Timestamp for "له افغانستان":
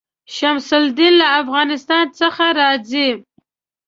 1.21-2.05